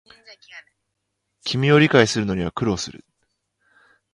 [1.45, 3.05] 君を理解するのには苦労する